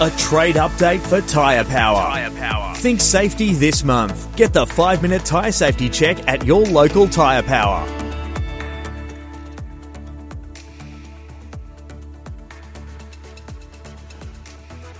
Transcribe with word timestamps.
A 0.00 0.10
trade 0.10 0.54
update 0.54 1.00
for 1.00 1.20
Tyre 1.22 1.64
Power. 1.64 1.96
Tyre 1.96 2.30
Power. 2.30 2.72
Think 2.76 3.00
safety 3.00 3.52
this 3.52 3.82
month. 3.82 4.36
Get 4.36 4.52
the 4.52 4.64
five 4.64 5.02
minute 5.02 5.24
tyre 5.24 5.50
safety 5.50 5.88
check 5.88 6.16
at 6.28 6.46
your 6.46 6.64
local 6.66 7.08
Tyre 7.08 7.42
Power. 7.42 7.80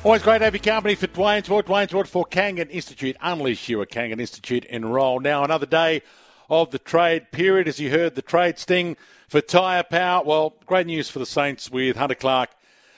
Always 0.03 0.23
great 0.23 0.39
to 0.39 0.45
have 0.47 0.55
your 0.55 0.65
company 0.65 0.97
for 0.97 1.07
Dwayne's 1.07 1.49
World. 1.49 1.67
Dwayne's 1.67 1.95
World 1.95 2.09
for 2.09 2.25
Kangan 2.25 2.69
Institute. 2.69 3.17
Unleash 3.21 3.69
you 3.69 3.81
at 3.81 3.91
Kangan 3.91 4.19
Institute. 4.19 4.65
Enroll 4.65 5.21
now. 5.21 5.45
Another 5.45 5.67
day 5.67 6.03
of 6.51 6.73
the 6.73 6.81
trade 6.81 7.31
period. 7.31 7.69
As 7.69 7.79
you 7.79 7.91
heard, 7.91 8.17
the 8.17 8.23
trade 8.23 8.59
sting 8.59 8.97
for 9.29 9.41
Tyre 9.41 9.85
Power. 9.85 10.25
Well, 10.25 10.55
great 10.67 10.89
news 10.89 11.09
for 11.09 11.21
the 11.21 11.27
Saints 11.27 11.71
with 11.71 11.95
Hunter 11.95 12.17
Clark 12.17 12.51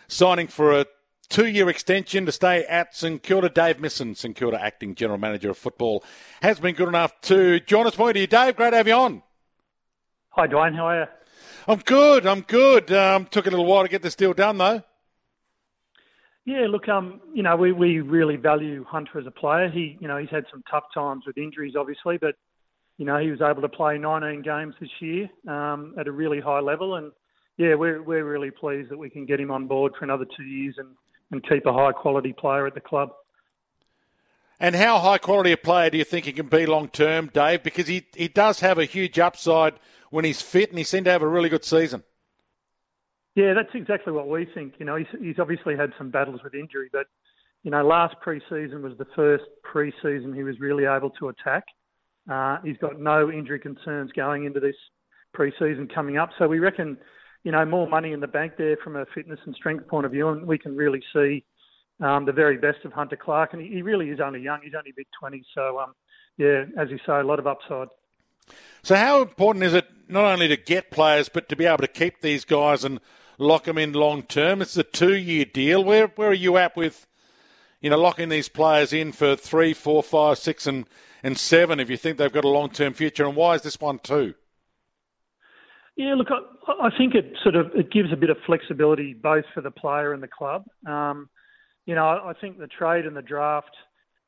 signing 0.08 0.48
for 0.48 0.72
a 0.72 0.86
two 1.30 1.46
year 1.46 1.70
extension 1.70 2.26
to 2.26 2.32
stay 2.32 2.64
at 2.66 2.94
St 2.94 3.22
Kilda. 3.22 3.48
Dave 3.48 3.80
Misson, 3.80 4.14
St 4.14 4.36
Kilda 4.36 4.62
acting 4.62 4.94
general 4.94 5.18
manager 5.18 5.50
of 5.50 5.56
football, 5.56 6.04
has 6.42 6.60
been 6.60 6.74
good 6.74 6.88
enough 6.88 7.18
to 7.22 7.60
join 7.60 7.86
us. 7.86 7.96
Morning 7.96 8.14
to 8.14 8.20
you, 8.20 8.26
Dave. 8.26 8.56
Great 8.56 8.70
to 8.70 8.76
have 8.76 8.88
you 8.88 8.94
on. 8.94 9.22
Hi, 10.30 10.46
Dwayne. 10.46 10.76
How 10.76 10.88
are 10.88 11.00
you? 11.00 11.06
I'm 11.66 11.78
good. 11.78 12.26
I'm 12.26 12.42
good. 12.42 12.92
Um, 12.92 13.26
took 13.26 13.46
a 13.46 13.50
little 13.50 13.64
while 13.64 13.82
to 13.82 13.88
get 13.88 14.02
this 14.02 14.14
deal 14.14 14.34
done, 14.34 14.58
though. 14.58 14.82
Yeah, 16.44 16.66
look, 16.68 16.88
um, 16.88 17.20
you 17.32 17.42
know, 17.42 17.54
we, 17.54 17.70
we 17.70 18.00
really 18.00 18.36
value 18.36 18.84
Hunter 18.84 19.20
as 19.20 19.26
a 19.26 19.30
player. 19.30 19.68
He, 19.68 19.96
you 20.00 20.08
know, 20.08 20.16
he's 20.16 20.30
had 20.30 20.44
some 20.50 20.64
tough 20.70 20.84
times 20.92 21.24
with 21.26 21.38
injuries, 21.38 21.74
obviously, 21.78 22.18
but 22.18 22.34
you 22.96 23.06
know, 23.06 23.18
he 23.18 23.30
was 23.30 23.40
able 23.40 23.62
to 23.62 23.68
play 23.68 23.96
19 23.96 24.42
games 24.42 24.74
this 24.80 24.90
year 25.00 25.28
um, 25.48 25.94
at 25.98 26.06
a 26.06 26.12
really 26.12 26.40
high 26.40 26.60
level, 26.60 26.96
and 26.96 27.12
yeah, 27.56 27.74
we're 27.74 28.02
we're 28.02 28.24
really 28.24 28.50
pleased 28.50 28.90
that 28.90 28.98
we 28.98 29.08
can 29.08 29.24
get 29.24 29.40
him 29.40 29.50
on 29.50 29.66
board 29.66 29.94
for 29.98 30.04
another 30.04 30.26
two 30.36 30.42
years 30.42 30.74
and 30.76 30.88
and 31.30 31.46
keep 31.48 31.66
a 31.66 31.72
high 31.72 31.92
quality 31.92 32.32
player 32.32 32.66
at 32.66 32.74
the 32.74 32.80
club. 32.80 33.10
And 34.58 34.74
how 34.74 34.98
high 34.98 35.18
quality 35.18 35.52
a 35.52 35.56
player 35.56 35.88
do 35.88 35.96
you 35.96 36.04
think 36.04 36.26
he 36.26 36.32
can 36.32 36.48
be 36.48 36.66
long 36.66 36.88
term, 36.88 37.30
Dave? 37.32 37.62
Because 37.62 37.86
he, 37.86 38.06
he 38.14 38.28
does 38.28 38.60
have 38.60 38.78
a 38.78 38.84
huge 38.84 39.18
upside 39.18 39.74
when 40.10 40.24
he's 40.24 40.42
fit, 40.42 40.68
and 40.68 40.78
he 40.78 40.84
seemed 40.84 41.06
to 41.06 41.10
have 41.10 41.22
a 41.22 41.28
really 41.28 41.48
good 41.48 41.64
season. 41.64 42.02
Yeah, 43.34 43.54
that's 43.54 43.74
exactly 43.74 44.12
what 44.12 44.28
we 44.28 44.44
think. 44.44 44.74
You 44.78 44.84
know, 44.84 44.96
he's, 44.96 45.06
he's 45.18 45.38
obviously 45.38 45.76
had 45.76 45.92
some 45.96 46.10
battles 46.10 46.42
with 46.44 46.54
injury, 46.54 46.90
but 46.92 47.06
you 47.62 47.70
know, 47.70 47.86
last 47.86 48.16
pre-season 48.20 48.82
was 48.82 48.96
the 48.98 49.06
first 49.16 49.44
pre-season 49.62 50.34
he 50.34 50.42
was 50.42 50.58
really 50.60 50.84
able 50.84 51.10
to 51.10 51.28
attack. 51.28 51.64
Uh, 52.30 52.58
he's 52.64 52.76
got 52.78 53.00
no 53.00 53.30
injury 53.30 53.58
concerns 53.58 54.10
going 54.12 54.44
into 54.44 54.60
this 54.60 54.76
pre-season 55.32 55.88
coming 55.94 56.18
up, 56.18 56.30
so 56.38 56.48
we 56.48 56.58
reckon 56.58 56.98
you 57.42 57.52
know, 57.52 57.64
more 57.64 57.88
money 57.88 58.12
in 58.12 58.20
the 58.20 58.26
bank 58.26 58.54
there 58.58 58.76
from 58.76 58.96
a 58.96 59.06
fitness 59.14 59.40
and 59.46 59.54
strength 59.54 59.86
point 59.88 60.06
of 60.06 60.12
view, 60.12 60.28
and 60.28 60.46
we 60.46 60.58
can 60.58 60.76
really 60.76 61.02
see 61.12 61.44
um, 62.00 62.26
the 62.26 62.32
very 62.32 62.58
best 62.58 62.84
of 62.84 62.92
Hunter 62.92 63.16
Clark. 63.16 63.52
And 63.52 63.62
he, 63.62 63.68
he 63.68 63.82
really 63.82 64.10
is 64.10 64.20
only 64.20 64.40
young; 64.40 64.60
he's 64.62 64.74
only 64.76 64.92
mid 64.96 65.06
twenty. 65.18 65.44
So, 65.54 65.78
um, 65.78 65.94
yeah, 66.36 66.64
as 66.78 66.90
you 66.90 66.98
say, 67.06 67.14
a 67.14 67.24
lot 67.24 67.38
of 67.38 67.46
upside. 67.46 67.88
So, 68.82 68.96
how 68.96 69.22
important 69.22 69.64
is 69.64 69.74
it 69.74 69.86
not 70.08 70.24
only 70.24 70.48
to 70.48 70.56
get 70.56 70.90
players, 70.90 71.28
but 71.28 71.48
to 71.48 71.56
be 71.56 71.66
able 71.66 71.78
to 71.78 71.88
keep 71.88 72.20
these 72.20 72.44
guys 72.44 72.84
and 72.84 73.00
lock 73.38 73.64
them 73.64 73.78
in 73.78 73.92
long 73.92 74.22
term? 74.22 74.60
It's 74.60 74.76
a 74.76 74.82
two-year 74.82 75.46
deal. 75.46 75.84
Where 75.84 76.08
where 76.08 76.30
are 76.30 76.34
you 76.34 76.56
at 76.56 76.76
with, 76.76 77.06
you 77.80 77.90
know, 77.90 77.98
locking 77.98 78.28
these 78.28 78.48
players 78.48 78.92
in 78.92 79.12
for 79.12 79.36
three, 79.36 79.72
four, 79.72 80.02
five, 80.02 80.38
six, 80.38 80.66
and 80.66 80.86
and 81.22 81.38
seven 81.38 81.80
if 81.80 81.90
you 81.90 81.96
think 81.96 82.18
they've 82.18 82.32
got 82.32 82.44
a 82.44 82.48
long-term 82.48 82.94
future? 82.94 83.26
And 83.26 83.36
why 83.36 83.54
is 83.54 83.62
this 83.62 83.80
one 83.80 83.98
two? 83.98 84.34
Yeah, 85.96 86.14
look, 86.14 86.28
I, 86.30 86.38
I 86.80 86.90
think 86.96 87.14
it 87.14 87.36
sort 87.42 87.56
of 87.56 87.66
it 87.74 87.90
gives 87.90 88.12
a 88.12 88.16
bit 88.16 88.30
of 88.30 88.36
flexibility 88.46 89.14
both 89.14 89.44
for 89.54 89.60
the 89.60 89.70
player 89.70 90.12
and 90.12 90.22
the 90.22 90.28
club. 90.28 90.64
Um, 90.86 91.28
you 91.86 91.94
know, 91.94 92.04
I 92.04 92.32
think 92.40 92.58
the 92.58 92.66
trade 92.66 93.06
and 93.06 93.16
the 93.16 93.22
draft 93.22 93.74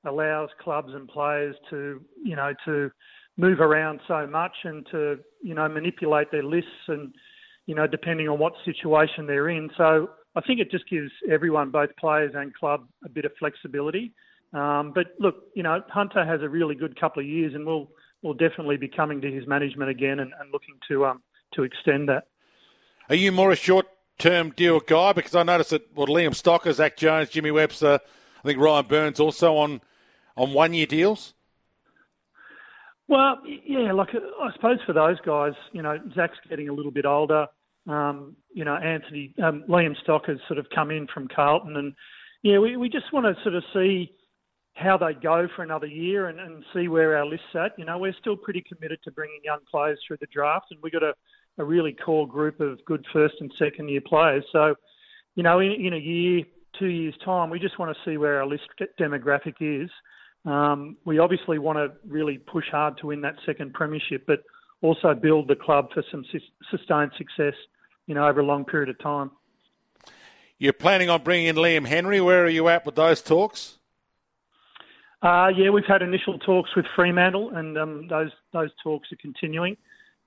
allows 0.05 0.49
clubs 0.61 0.93
and 0.95 1.09
players 1.09 1.55
to, 1.71 2.01
you 2.23 2.35
know, 2.37 2.53
to 2.65 2.91
move 3.37 3.61
around 3.61 4.01
so 4.09 4.27
much 4.27 4.53
and 4.65 4.87
to, 4.91 5.19
you 5.43 5.55
know, 5.55 5.69
manipulate 5.69 6.31
their 6.31 6.43
lists 6.43 6.89
and, 6.89 7.15
you 7.67 7.75
know, 7.75 7.87
depending 7.87 8.29
on 8.29 8.39
what 8.39 8.53
situation 8.65 9.27
they're 9.27 9.49
in. 9.49 9.71
So 9.77 10.11
I 10.35 10.41
think 10.41 10.61
it 10.61 10.71
just 10.71 10.89
gives 10.89 11.11
everyone, 11.31 11.71
both 11.71 11.91
players 11.99 12.33
and 12.35 12.53
club, 12.55 12.87
a 13.05 13.09
bit 13.09 13.25
of 13.25 13.33
flexibility. 13.39 14.13
Um, 14.53 14.93
but 14.95 15.09
look, 15.19 15.45
you 15.55 15.63
know, 15.63 15.81
Hunter 15.89 16.25
has 16.25 16.43
a 16.43 16.49
really 16.49 16.75
good 16.75 16.99
couple 16.99 17.23
of 17.23 17.29
years, 17.29 17.55
and 17.55 17.67
we'll 17.67 17.91
we'll 18.23 18.35
definitely 18.35 18.77
be 18.77 18.89
coming 18.89 19.21
to 19.21 19.31
his 19.31 19.47
management 19.47 19.91
again 19.91 20.21
and, 20.21 20.33
and 20.39 20.53
looking 20.53 20.75
to 20.89 21.07
um, 21.07 21.23
to 21.55 21.63
extend 21.63 22.09
that. 22.09 22.25
Are 23.09 23.15
you 23.15 23.33
more 23.33 23.51
a 23.51 23.57
short 23.57 23.87
term 24.19 24.51
deal 24.51 24.81
guy? 24.81 25.13
Because 25.13 25.35
I 25.35 25.43
noticed 25.43 25.71
that 25.71 25.95
well, 25.95 26.07
Liam 26.07 26.31
Stocker, 26.31 26.73
Zach 26.73 26.97
Jones, 26.97 27.31
Jimmy 27.31 27.51
Webster, 27.51 28.01
I 28.43 28.47
think 28.47 28.59
Ryan 28.61 28.87
Byrnes 28.87 29.21
also 29.21 29.57
on 29.57 29.81
on 30.37 30.53
one 30.53 30.75
year 30.75 30.87
deals. 30.87 31.35
Well, 33.09 33.39
yeah, 33.45 33.93
like 33.93 34.09
I 34.15 34.53
suppose 34.55 34.79
for 34.87 34.93
those 34.93 35.21
guys, 35.21 35.53
you 35.73 35.83
know, 35.83 35.99
Zach's 36.15 36.39
getting 36.49 36.69
a 36.69 36.73
little 36.73 36.93
bit 36.93 37.05
older. 37.05 37.47
Um, 37.89 38.37
you 38.55 38.65
know, 38.65 38.77
Anthony, 38.77 39.35
um, 39.43 39.65
Liam 39.69 39.95
Stocker's 40.03 40.41
sort 40.47 40.59
of 40.59 40.67
come 40.75 40.91
in 40.91 41.09
from 41.13 41.29
Carlton, 41.29 41.77
and 41.77 41.95
yeah, 42.43 42.59
we, 42.59 42.77
we 42.77 42.89
just 42.89 43.13
want 43.13 43.27
to 43.27 43.43
sort 43.43 43.55
of 43.55 43.65
see 43.75 44.13
how 44.75 44.97
they 44.97 45.13
go 45.15 45.49
for 45.55 45.63
another 45.63 45.87
year 45.87 46.29
and, 46.29 46.41
and 46.41 46.65
see 46.73 46.89
where 46.89 47.17
our 47.17 47.27
list's 47.27 47.45
at. 47.55 47.73
You 47.77 47.85
know, 47.85 47.99
we're 47.99 48.15
still 48.21 48.37
pretty 48.37 48.63
committed 48.67 49.01
to 49.05 49.11
bringing 49.11 49.41
young 49.45 49.59
players 49.71 49.99
through 50.07 50.19
the 50.21 50.27
draft, 50.33 50.67
and 50.71 50.81
we've 50.83 50.93
got 50.93 51.03
a 51.03 51.15
a 51.59 51.65
really 51.65 51.93
core 51.93 52.27
group 52.27 52.61
of 52.61 52.85
good 52.85 53.05
first 53.13 53.35
and 53.41 53.53
second 53.59 53.89
year 53.89 54.01
players. 54.01 54.45
So, 54.53 54.75
you 55.35 55.43
know, 55.43 55.61
in, 55.61 55.73
in 55.73 55.93
a 55.93 55.99
year, 55.99 56.45
two 56.79 56.89
years' 56.89 57.15
time, 57.25 57.51
we 57.51 57.59
just 57.59 57.79
want 57.79 57.95
to 57.95 58.11
see 58.11 58.17
where 58.17 58.41
our 58.41 58.47
list 58.47 58.65
demographic 58.99 59.55
is. 59.61 59.91
Um, 60.45 60.97
we 61.05 61.19
obviously 61.19 61.59
want 61.59 61.79
to 61.79 61.93
really 62.09 62.39
push 62.39 62.65
hard 62.71 62.99
to 62.99 63.09
win 63.09 63.21
that 63.21 63.37
second 63.47 63.75
premiership, 63.75 64.25
but 64.27 64.43
also 64.81 65.15
build 65.15 65.49
the 65.49 65.55
club 65.55 65.89
for 65.95 66.03
some 66.11 66.25
sustained 66.71 67.13
success, 67.17 67.55
you 68.07 68.15
know, 68.15 68.27
over 68.27 68.41
a 68.41 68.45
long 68.45 68.65
period 68.65 68.89
of 68.89 68.99
time. 68.99 69.31
You're 70.59 70.73
planning 70.73 71.09
on 71.09 71.23
bringing 71.23 71.49
in 71.49 71.57
Liam 71.57 71.87
Henry. 71.87 72.21
Where 72.21 72.45
are 72.45 72.49
you 72.49 72.69
at 72.69 72.87
with 72.87 72.95
those 72.95 73.23
talks? 73.23 73.79
Uh, 75.23 75.49
yeah, 75.57 75.71
we've 75.71 75.85
had 75.87 76.03
initial 76.03 76.39
talks 76.39 76.75
with 76.75 76.85
Fremantle, 76.97 77.51
and 77.55 77.79
um, 77.79 78.09
those 78.09 78.31
those 78.53 78.71
talks 78.83 79.13
are 79.13 79.17
continuing. 79.17 79.77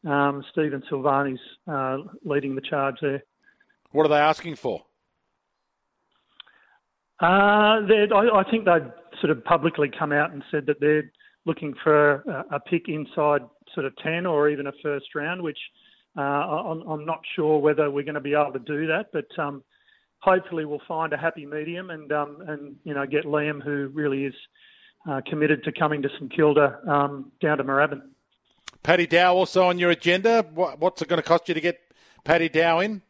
Um, 0.05 0.43
Stephen 0.51 0.83
Silvagni's 0.89 1.39
uh, 1.67 1.97
leading 2.23 2.55
the 2.55 2.61
charge 2.61 2.95
there. 3.01 3.23
What 3.91 4.05
are 4.05 4.09
they 4.09 4.15
asking 4.15 4.55
for? 4.55 4.81
Uh, 7.21 7.25
I, 7.25 8.29
I, 8.33 8.43
think 8.51 8.65
they've 8.65 8.91
sort 9.21 9.31
of 9.31 9.43
publicly 9.45 9.89
come 9.97 10.11
out 10.11 10.31
and 10.31 10.43
said 10.51 10.65
that 10.67 10.81
they're 10.81 11.11
looking 11.45 11.73
for 11.81 12.15
a, 12.15 12.55
a 12.55 12.59
pick 12.59 12.89
inside 12.89 13.41
sort 13.73 13.85
of 13.85 13.95
10 14.03 14.25
or 14.25 14.49
even 14.49 14.67
a 14.67 14.71
first 14.83 15.15
round, 15.15 15.41
which 15.41 15.57
uh, 16.17 16.21
I'm, 16.21 16.81
I'm, 16.81 17.05
not 17.05 17.21
sure 17.35 17.59
whether 17.59 17.89
we're 17.89 18.03
going 18.03 18.15
to 18.15 18.21
be 18.21 18.33
able 18.33 18.53
to 18.53 18.59
do 18.59 18.87
that, 18.87 19.07
but 19.13 19.27
um, 19.41 19.63
hopefully 20.19 20.65
we'll 20.65 20.81
find 20.87 21.13
a 21.13 21.17
happy 21.17 21.45
medium 21.45 21.89
and, 21.89 22.11
um, 22.11 22.37
and 22.47 22.75
you 22.83 22.93
know, 22.93 23.05
get 23.05 23.25
Liam, 23.25 23.63
who 23.63 23.89
really 23.93 24.25
is 24.25 24.35
uh, 25.09 25.21
committed 25.29 25.63
to 25.63 25.71
coming 25.71 26.01
to 26.01 26.09
St 26.17 26.35
Kilda, 26.35 26.79
um, 26.87 27.31
down 27.41 27.59
to 27.59 27.63
Moorabbin. 27.63 28.01
Paddy 28.85 29.07
Dow 29.07 29.35
also 29.35 29.63
on 29.63 29.79
your 29.79 29.89
agenda. 29.89 30.45
What's 30.53 31.01
it 31.01 31.07
going 31.07 31.19
to 31.19 31.27
cost 31.27 31.47
you 31.47 31.55
to 31.55 31.59
get 31.59 31.79
Paddy 32.23 32.49
Dow 32.49 32.81
in? 32.81 33.01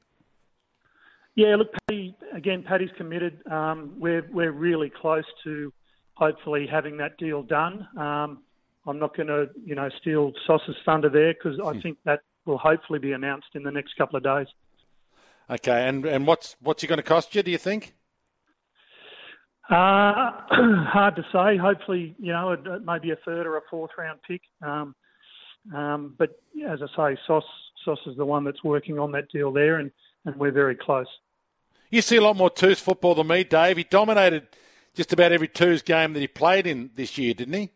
Yeah, 1.35 1.57
look, 1.57 1.73
Paddy, 1.85 2.15
again, 2.33 2.63
Paddy's 2.63 2.91
committed. 2.95 3.45
Um, 3.51 3.95
we're 3.99 4.25
we're 4.31 4.53
really 4.53 4.89
close 4.89 5.25
to 5.43 5.73
hopefully 6.13 6.65
having 6.65 6.95
that 6.99 7.17
deal 7.17 7.43
done. 7.43 7.85
Um, 7.97 8.43
I'm 8.87 8.99
not 8.99 9.17
going 9.17 9.27
to, 9.27 9.49
you 9.65 9.75
know, 9.75 9.89
steal 9.99 10.31
Sauce's 10.47 10.77
thunder 10.85 11.09
there 11.09 11.33
because 11.33 11.59
I 11.59 11.73
hmm. 11.73 11.81
think 11.81 11.97
that 12.05 12.21
will 12.45 12.57
hopefully 12.57 12.99
be 12.99 13.11
announced 13.11 13.49
in 13.53 13.63
the 13.63 13.71
next 13.71 13.97
couple 13.97 14.15
of 14.15 14.23
days. 14.23 14.47
Okay, 15.49 15.89
and 15.89 16.05
and 16.05 16.25
what's 16.25 16.55
what's 16.61 16.83
he 16.83 16.87
going 16.87 16.99
to 16.99 17.03
cost 17.03 17.35
you? 17.35 17.43
Do 17.43 17.51
you 17.51 17.57
think? 17.57 17.95
Uh, 19.69 20.31
hard 20.87 21.17
to 21.17 21.23
say. 21.33 21.57
Hopefully, 21.57 22.15
you 22.17 22.31
know, 22.31 22.55
maybe 22.85 23.11
a 23.11 23.17
third 23.25 23.45
or 23.45 23.57
a 23.57 23.61
fourth 23.69 23.91
round 23.97 24.19
pick. 24.25 24.41
Um, 24.61 24.95
um, 25.73 26.13
but 26.17 26.39
as 26.67 26.79
I 26.81 27.13
say, 27.13 27.19
Sauce, 27.25 27.43
Sauce 27.83 27.99
is 28.05 28.17
the 28.17 28.25
one 28.25 28.43
that's 28.43 28.63
working 28.63 28.99
on 28.99 29.11
that 29.13 29.29
deal 29.31 29.51
there, 29.51 29.77
and, 29.77 29.91
and 30.25 30.35
we're 30.35 30.51
very 30.51 30.75
close. 30.75 31.07
You 31.89 32.01
see 32.01 32.17
a 32.17 32.21
lot 32.21 32.35
more 32.35 32.49
twos 32.49 32.79
football 32.79 33.15
than 33.15 33.27
me, 33.27 33.43
Dave. 33.43 33.77
He 33.77 33.83
dominated 33.83 34.47
just 34.95 35.13
about 35.13 35.31
every 35.31 35.47
twos 35.47 35.81
game 35.81 36.13
that 36.13 36.19
he 36.19 36.27
played 36.27 36.67
in 36.67 36.89
this 36.95 37.17
year, 37.17 37.33
didn't 37.33 37.53
he? 37.53 37.71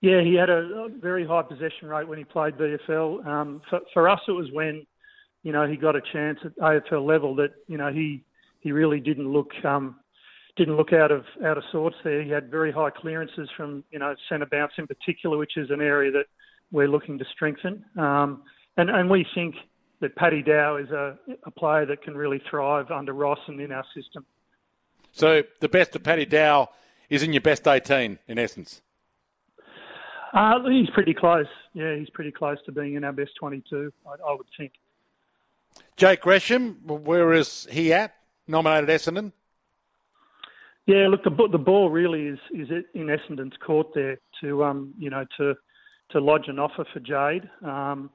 Yeah, 0.00 0.22
he 0.22 0.34
had 0.34 0.50
a 0.50 0.88
very 1.00 1.26
high 1.26 1.42
possession 1.42 1.88
rate 1.88 2.06
when 2.06 2.18
he 2.18 2.24
played 2.24 2.56
VFL. 2.56 3.26
Um, 3.26 3.62
for, 3.68 3.80
for 3.92 4.08
us, 4.08 4.20
it 4.28 4.32
was 4.32 4.50
when, 4.52 4.86
you 5.42 5.52
know, 5.52 5.66
he 5.66 5.76
got 5.76 5.96
a 5.96 6.02
chance 6.12 6.38
at 6.44 6.56
AFL 6.58 7.04
level 7.06 7.34
that, 7.36 7.52
you 7.66 7.78
know, 7.78 7.92
he 7.92 8.22
he 8.60 8.72
really 8.72 9.00
didn't 9.00 9.32
look 9.32 9.52
um, 9.64 9.96
didn't 10.56 10.76
look 10.76 10.92
out 10.92 11.10
of 11.10 11.24
out 11.44 11.58
of 11.58 11.64
sorts 11.70 11.96
there. 12.02 12.22
He 12.22 12.30
had 12.30 12.50
very 12.50 12.72
high 12.72 12.90
clearances 12.90 13.48
from, 13.56 13.84
you 13.90 13.98
know, 13.98 14.14
centre 14.28 14.46
bounce 14.46 14.72
in 14.78 14.86
particular, 14.86 15.36
which 15.36 15.56
is 15.56 15.70
an 15.70 15.80
area 15.80 16.10
that 16.12 16.26
we're 16.72 16.88
looking 16.88 17.18
to 17.18 17.24
strengthen. 17.32 17.84
Um, 17.96 18.42
and 18.76 18.90
and 18.90 19.10
we 19.10 19.26
think 19.34 19.54
that 20.00 20.16
Paddy 20.16 20.42
Dow 20.42 20.76
is 20.76 20.90
a, 20.90 21.18
a 21.44 21.50
player 21.50 21.86
that 21.86 22.02
can 22.02 22.16
really 22.16 22.42
thrive 22.50 22.90
under 22.90 23.12
Ross 23.12 23.38
and 23.46 23.60
in 23.60 23.72
our 23.72 23.84
system. 23.94 24.24
So 25.12 25.42
the 25.60 25.68
best 25.68 25.96
of 25.96 26.02
Paddy 26.02 26.26
Dow 26.26 26.68
is 27.08 27.22
in 27.22 27.32
your 27.32 27.40
best 27.40 27.66
18, 27.66 28.18
in 28.28 28.38
essence. 28.38 28.82
Uh, 30.34 30.58
he's 30.68 30.90
pretty 30.90 31.14
close. 31.14 31.46
Yeah, 31.72 31.96
he's 31.96 32.10
pretty 32.10 32.32
close 32.32 32.58
to 32.66 32.72
being 32.72 32.94
in 32.94 33.04
our 33.04 33.12
best 33.12 33.30
22, 33.40 33.92
I, 34.06 34.10
I 34.10 34.34
would 34.34 34.46
think. 34.58 34.72
Jade 35.96 36.20
Gresham, 36.20 36.80
where 36.84 37.32
is 37.32 37.66
he 37.70 37.92
at? 37.92 38.14
Nominated 38.46 38.90
Essendon? 38.90 39.32
Yeah, 40.86 41.08
look, 41.08 41.24
the 41.24 41.48
the 41.50 41.58
ball 41.58 41.90
really 41.90 42.26
is 42.26 42.38
is 42.52 42.68
in 42.94 43.06
Essendon's 43.06 43.56
court 43.64 43.88
there 43.94 44.18
to 44.40 44.64
um 44.64 44.94
you 44.98 45.10
know 45.10 45.24
to 45.36 45.54
to 46.10 46.20
lodge 46.20 46.46
an 46.46 46.60
offer 46.60 46.84
for 46.92 47.00
Jade, 47.00 47.48
um, 47.68 48.08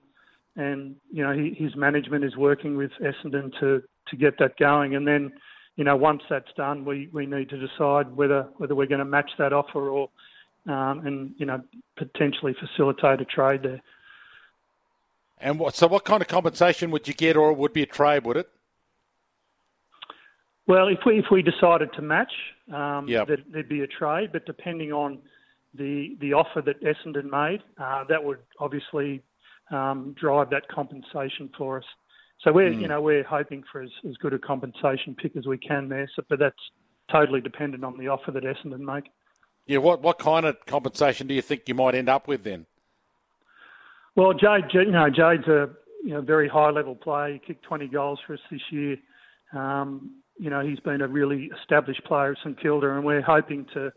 and 0.56 0.95
you 1.12 1.21
know 1.21 1.33
he, 1.33 1.53
his 1.53 1.75
management 1.75 2.23
is 2.23 2.38
working 2.38 2.77
with 2.77 2.91
Essendon 3.01 3.51
to 3.59 3.83
to 4.07 4.15
get 4.15 4.39
that 4.39 4.57
going, 4.57 4.95
and 4.95 5.06
then 5.06 5.33
you 5.75 5.83
know 5.83 5.97
once 5.97 6.21
that's 6.29 6.51
done, 6.56 6.85
we 6.85 7.09
we 7.12 7.25
need 7.25 7.50
to 7.50 7.57
decide 7.57 8.15
whether 8.15 8.47
whether 8.57 8.73
we're 8.73 8.88
going 8.88 9.00
to 9.00 9.06
match 9.06 9.31
that 9.38 9.51
offer 9.51 9.89
or 9.89 10.09
um, 10.68 11.06
and 11.06 11.35
you 11.38 11.45
know 11.45 11.62
potentially 11.97 12.56
facilitate 12.57 13.19
a 13.19 13.25
trade 13.25 13.63
there. 13.63 13.81
And 15.39 15.59
what, 15.59 15.75
so, 15.75 15.88
what 15.88 16.06
kind 16.06 16.21
of 16.21 16.27
compensation 16.27 16.91
would 16.91 17.07
you 17.07 17.15
get, 17.15 17.35
or 17.35 17.51
would 17.51 17.73
be 17.73 17.81
a 17.81 17.88
trade? 17.88 18.23
Would 18.23 18.38
it? 18.38 18.50
Well, 20.68 20.88
if 20.88 21.00
we 21.06 21.19
if 21.19 21.25
we 21.31 21.42
decided 21.42 21.92
to 21.94 22.02
match, 22.02 22.31
um, 22.74 23.08
yep. 23.08 23.28
there, 23.28 23.38
would 23.54 23.69
be 23.69 23.81
a 23.81 23.88
trade. 23.88 24.31
But 24.31 24.46
depending 24.46 24.92
on 24.92 25.19
the 25.74 26.16
the 26.19 26.34
offer 26.34 26.62
that 26.62 26.81
Essendon 26.81 27.25
made, 27.25 27.62
uh, 27.80 28.04
that 28.10 28.24
would 28.24 28.40
obviously 28.60 29.22
um, 29.72 30.16
drive 30.19 30.50
that 30.52 30.68
compensation 30.68 31.50
for 31.58 31.80
us. 31.80 31.86
So 32.44 32.52
we're 32.52 32.72
mm. 32.72 32.81
you 32.81 32.88
know 32.88 33.02
we're 33.02 33.24
hoping 33.24 33.63
for 33.72 33.81
as, 33.81 33.90
as 34.08 34.16
good 34.18 34.34
a 34.34 34.40
compensation 34.40 35.16
pick 35.16 35.36
as 35.36 35.46
we 35.48 35.58
can 35.58 35.90
there. 35.90 36.10
So, 36.16 36.24
but 36.30 36.40
that's 36.40 36.56
totally 37.12 37.42
dependent 37.42 37.84
on 37.84 37.98
the 37.98 38.07
offer 38.07 38.31
that 38.31 38.44
Essendon 38.44 38.80
make. 38.80 39.06
Yeah, 39.66 39.80
what 39.80 40.02
what 40.02 40.19
kind 40.19 40.46
of 40.46 40.57
compensation 40.66 41.28
do 41.28 41.34
you 41.34 41.42
think 41.42 41.64
you 41.68 41.75
might 41.75 41.96
end 41.96 42.10
up 42.10 42.28
with 42.28 42.44
then? 42.44 42.66
Well, 44.16 44.34
Jade, 44.34 44.66
you 44.74 44.92
know, 44.92 45.10
Jade's 45.10 45.48
a 45.48 45.69
you 46.04 46.14
know 46.14 46.22
very 46.22 46.48
high 46.48 46.69
level 46.69 46.96
player. 46.96 47.34
He 47.34 47.40
kicked 47.40 47.64
20 47.64 47.88
goals 47.88 48.19
for 48.25 48.34
us 48.34 48.40
this 48.52 48.62
year. 48.72 48.98
Um, 49.54 50.20
you 50.42 50.50
know, 50.50 50.62
he's 50.62 50.80
been 50.80 51.02
a 51.02 51.08
really 51.08 51.52
established 51.62 52.04
player 52.04 52.32
at 52.32 52.38
St 52.40 52.60
Kilda, 52.60 52.96
and 52.96 53.06
we're 53.06 53.22
hoping 53.22 53.68
to 53.76 53.94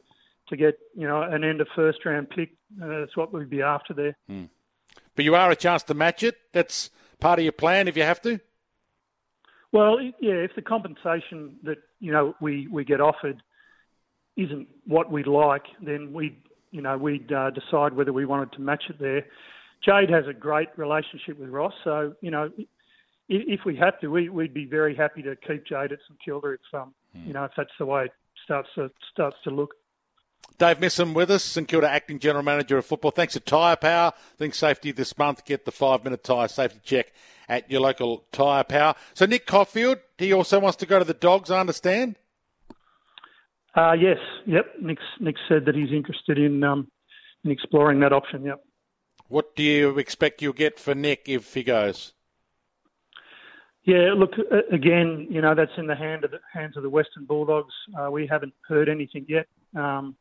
to 0.49 0.57
get 0.57 0.79
you 0.95 1.09
know 1.09 1.23
an 1.23 1.43
end 1.43 1.63
of 1.63 1.69
first 1.75 2.05
round 2.05 2.29
pick. 2.29 2.51
Uh, 2.81 3.01
that's 3.01 3.17
what 3.17 3.33
we'd 3.33 3.49
be 3.49 3.63
after 3.63 3.95
there. 3.95 4.15
Hmm. 4.29 4.45
But 5.17 5.25
you 5.25 5.35
are 5.37 5.51
a 5.51 5.57
chance 5.57 5.83
to 5.85 5.95
match 5.95 6.23
it. 6.23 6.37
That's 6.53 6.91
part 7.19 7.39
of 7.39 7.45
your 7.45 7.53
plan 7.53 7.89
if 7.89 7.97
you 7.97 8.03
have 8.03 8.21
to. 8.23 8.41
Well, 9.73 9.99
yeah, 10.21 10.35
if 10.35 10.55
the 10.55 10.61
compensation 10.61 11.57
that 11.63 11.79
you 11.99 12.13
know 12.13 12.35
we 12.43 12.69
we 12.69 12.85
get 12.85 13.01
offered 13.01 13.43
isn't 14.37 14.69
what 14.87 15.11
we'd 15.11 15.27
like, 15.27 15.65
then 15.81 16.13
we'd 16.13 16.37
you 16.73 16.83
know 16.83 16.99
we'd 16.99 17.33
uh, 17.33 17.53
decide 17.53 17.95
whether 17.95 18.13
we 18.13 18.27
wanted 18.27 18.53
to 18.53 18.61
match 18.61 18.85
it 18.91 18.99
there. 18.99 19.25
Jade 19.83 20.11
has 20.11 20.27
a 20.29 20.35
great 20.35 20.69
relationship 20.77 21.39
with 21.39 21.49
Ross, 21.49 21.73
so 21.85 22.13
you 22.21 22.31
know 22.31 22.51
if 23.29 23.61
we 23.65 23.77
had 23.77 23.93
to, 24.01 24.09
we, 24.09 24.29
would 24.29 24.55
be 24.55 24.67
very 24.67 24.95
happy 24.95 25.23
to 25.23 25.37
keep 25.37 25.67
Jade 25.67 25.93
at 25.93 25.99
St 26.09 26.19
Kilda 26.25 26.53
if 26.53 26.61
um, 26.75 26.95
mm. 27.17 27.27
you 27.27 27.33
know 27.33 27.45
if 27.45 27.53
that's 27.57 27.71
the 27.79 27.87
way 27.87 28.05
it 28.05 28.13
starts 28.45 28.69
to 28.77 28.91
starts 29.13 29.37
to 29.45 29.51
look. 29.51 29.75
Dave 30.59 30.79
Misson 30.79 31.15
with 31.15 31.31
us, 31.31 31.43
St 31.43 31.67
Kilda 31.67 31.91
Acting 31.91 32.19
General 32.19 32.45
Manager 32.45 32.79
of 32.79 32.87
Football. 32.87 33.11
Thanks 33.11 33.33
to 33.33 33.41
Tyre 33.41 33.77
Power. 33.77 34.13
Think 34.37 34.55
safety 34.55 34.93
this 34.93 35.17
month. 35.19 35.45
Get 35.45 35.65
the 35.65 35.73
five 35.73 36.05
minute 36.05 36.23
tyre 36.23 36.49
safety 36.49 36.81
check 36.85 37.13
at 37.49 37.71
your 37.71 37.81
local 37.81 38.25
Tyre 38.31 38.65
Power. 38.65 38.95
So 39.15 39.27
Nick 39.27 39.47
Coffield, 39.47 39.99
he 40.19 40.33
also 40.33 40.61
wants 40.61 40.77
to 40.79 40.87
go 40.87 40.99
to 40.99 41.05
the 41.05 41.15
Dogs, 41.15 41.51
I 41.51 41.61
understand. 41.61 42.17
Uh, 43.75 43.93
yes, 43.93 44.19
yep. 44.47 44.67
Nick's, 44.81 45.03
Nick 45.19 45.37
said 45.49 45.65
that 45.67 45.75
he's 45.75 45.91
interested 45.91 46.39
in 46.39 46.63
um, 46.63 46.89
in 47.45 47.51
exploring 47.51 48.01
that 48.01 48.13
option. 48.13 48.45
Yep. 48.45 48.65
What 49.29 49.57
do 49.57 49.63
you 49.63 49.99
expect 49.99 50.43
you'll 50.43 50.53
get 50.53 50.79
for 50.79 50.95
Nick 50.95 51.25
if 51.27 51.55
he 51.55 51.65
goes? 51.65 52.13
Yeah, 53.85 54.15
look, 54.17 54.33
again, 54.73 55.27
you 55.29 55.43
know, 55.43 55.55
that's 55.55 55.77
in 55.77 55.87
the 55.87 55.95
hand 55.95 56.25
of 56.25 56.31
the 56.31 56.41
hands 56.51 56.77
of 56.77 56.83
the 56.83 56.91
Western 56.91 57.27
Bulldogs. 57.27 57.75
Uh, 57.99 58.11
we 58.11 58.27
haven't 58.27 58.55
heard 58.67 58.89
anything 58.89 59.27
yet. 59.29 59.47
Um, 59.77 60.17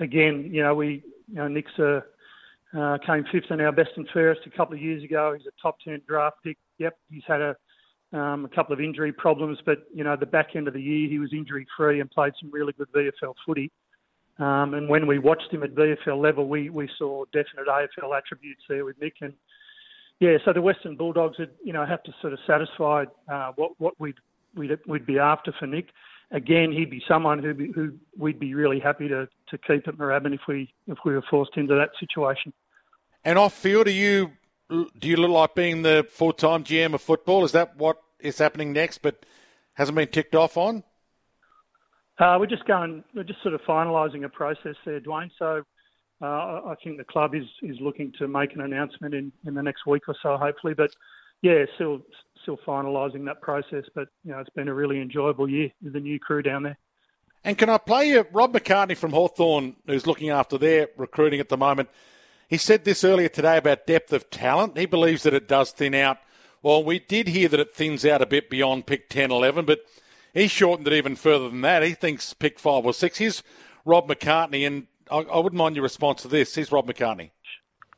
again, 0.00 0.48
you 0.50 0.62
know, 0.62 0.74
we, 0.74 1.02
you 1.28 1.34
know, 1.34 1.48
Nick's 1.48 1.78
uh, 1.78 2.00
uh, 2.76 2.96
came 3.04 3.24
fifth 3.30 3.50
in 3.50 3.60
our 3.60 3.72
best 3.72 3.90
and 3.96 4.08
fairest 4.14 4.42
a 4.46 4.56
couple 4.56 4.74
of 4.74 4.80
years 4.80 5.04
ago. 5.04 5.34
He's 5.36 5.46
a 5.46 5.62
top 5.62 5.76
ten 5.84 6.00
draft 6.08 6.36
pick. 6.42 6.56
Yep, 6.78 6.96
he's 7.10 7.22
had 7.26 7.42
a 7.42 7.56
um, 8.12 8.44
a 8.44 8.48
couple 8.48 8.72
of 8.72 8.80
injury 8.80 9.12
problems, 9.12 9.58
but 9.64 9.84
you 9.94 10.02
know, 10.02 10.16
the 10.16 10.26
back 10.26 10.56
end 10.56 10.66
of 10.66 10.74
the 10.74 10.82
year 10.82 11.08
he 11.08 11.18
was 11.18 11.32
injury 11.32 11.66
free 11.76 12.00
and 12.00 12.10
played 12.10 12.32
some 12.40 12.50
really 12.50 12.72
good 12.72 12.90
VFL 12.92 13.34
footy. 13.46 13.70
Um, 14.38 14.74
and 14.74 14.88
when 14.88 15.06
we 15.06 15.18
watched 15.18 15.52
him 15.52 15.62
at 15.62 15.74
VFL 15.74 16.20
level, 16.20 16.48
we 16.48 16.70
we 16.70 16.88
saw 16.98 17.24
definite 17.26 17.66
AFL 17.68 18.16
attributes 18.16 18.62
there 18.68 18.84
with 18.86 18.98
Nick. 19.00 19.16
And 19.20 19.34
yeah, 20.20 20.36
so 20.44 20.52
the 20.52 20.60
Western 20.60 20.96
Bulldogs 20.96 21.38
would 21.38 21.50
you 21.64 21.72
know 21.72 21.84
have 21.86 22.02
to 22.04 22.12
sort 22.20 22.34
of 22.34 22.38
satisfy 22.46 23.04
uh, 23.28 23.52
what 23.56 23.72
what 23.78 23.94
we'd, 23.98 24.16
we'd 24.54 24.78
we'd 24.86 25.06
be 25.06 25.18
after 25.18 25.52
for 25.58 25.66
Nick. 25.66 25.88
Again, 26.30 26.70
he'd 26.70 26.90
be 26.90 27.02
someone 27.08 27.42
who 27.42 27.54
who 27.74 27.94
we'd 28.16 28.38
be 28.38 28.54
really 28.54 28.78
happy 28.78 29.08
to, 29.08 29.26
to 29.48 29.58
keep 29.58 29.88
at 29.88 29.96
Moorabbin 29.96 30.34
if 30.34 30.42
we 30.46 30.72
if 30.86 30.98
we 31.04 31.14
were 31.14 31.24
forced 31.28 31.56
into 31.56 31.74
that 31.74 31.90
situation. 31.98 32.52
And 33.24 33.38
off 33.38 33.54
field, 33.54 33.88
are 33.88 33.92
you 33.92 34.32
do 34.68 35.08
you 35.08 35.16
look 35.16 35.30
like 35.30 35.54
being 35.54 35.82
the 35.82 36.06
full 36.10 36.34
time 36.34 36.64
GM 36.64 36.94
of 36.94 37.00
football? 37.00 37.44
Is 37.44 37.52
that 37.52 37.76
what 37.76 38.00
is 38.20 38.38
happening 38.38 38.74
next, 38.74 38.98
but 38.98 39.24
hasn't 39.74 39.96
been 39.96 40.08
ticked 40.08 40.34
off 40.34 40.58
on? 40.58 40.84
Uh, 42.18 42.36
we're 42.38 42.46
just 42.46 42.66
going. 42.66 43.02
We're 43.14 43.24
just 43.24 43.42
sort 43.42 43.54
of 43.54 43.62
finalising 43.62 44.24
a 44.24 44.28
process 44.28 44.76
there, 44.84 45.00
Dwayne. 45.00 45.30
So 45.38 45.64
uh, 46.22 46.60
I 46.66 46.74
think 46.82 46.98
the 46.98 47.04
club 47.04 47.34
is 47.34 47.46
is 47.62 47.76
looking 47.80 48.12
to 48.18 48.28
make 48.28 48.54
an 48.54 48.60
announcement 48.60 49.14
in, 49.14 49.32
in 49.46 49.54
the 49.54 49.62
next 49.62 49.86
week 49.86 50.08
or 50.08 50.16
so, 50.22 50.36
hopefully. 50.36 50.74
But 50.74 50.90
yeah, 51.42 51.64
still 51.76 52.02
still 52.42 52.58
finalising 52.66 53.24
that 53.26 53.40
process. 53.40 53.84
But 53.94 54.08
you 54.24 54.32
know, 54.32 54.38
it's 54.38 54.50
been 54.50 54.68
a 54.68 54.74
really 54.74 55.00
enjoyable 55.00 55.48
year 55.48 55.70
with 55.82 55.94
the 55.94 56.00
new 56.00 56.18
crew 56.18 56.42
down 56.42 56.62
there. 56.62 56.78
And 57.42 57.56
can 57.56 57.70
I 57.70 57.78
play 57.78 58.10
you 58.10 58.26
Rob 58.32 58.52
McCartney 58.52 58.96
from 58.96 59.12
Hawthorn, 59.12 59.76
who's 59.86 60.06
looking 60.06 60.28
after 60.28 60.58
their 60.58 60.88
recruiting 60.96 61.40
at 61.40 61.48
the 61.48 61.56
moment? 61.56 61.88
He 62.48 62.58
said 62.58 62.84
this 62.84 63.04
earlier 63.04 63.28
today 63.28 63.56
about 63.56 63.86
depth 63.86 64.12
of 64.12 64.28
talent. 64.28 64.76
He 64.76 64.84
believes 64.84 65.22
that 65.22 65.32
it 65.32 65.48
does 65.48 65.70
thin 65.70 65.94
out. 65.94 66.18
Well, 66.62 66.84
we 66.84 66.98
did 66.98 67.28
hear 67.28 67.48
that 67.48 67.60
it 67.60 67.74
thins 67.74 68.04
out 68.04 68.20
a 68.20 68.26
bit 68.26 68.50
beyond 68.50 68.86
pick 68.86 69.08
10, 69.08 69.30
11, 69.30 69.64
but 69.64 69.80
he 70.34 70.48
shortened 70.48 70.86
it 70.86 70.92
even 70.92 71.16
further 71.16 71.48
than 71.48 71.62
that. 71.62 71.82
He 71.82 71.94
thinks 71.94 72.34
pick 72.34 72.58
five 72.58 72.84
or 72.84 72.92
six. 72.92 73.16
Here's 73.16 73.42
Rob 73.86 74.08
McCartney, 74.08 74.66
and 74.66 74.86
I, 75.10 75.18
I 75.18 75.38
wouldn't 75.38 75.58
mind 75.58 75.76
your 75.76 75.82
response 75.82 76.22
to 76.22 76.28
this. 76.28 76.54
Here's 76.54 76.72
Rob 76.72 76.86
McCartney. 76.86 77.30